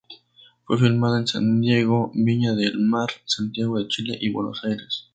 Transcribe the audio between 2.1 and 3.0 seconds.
Viña del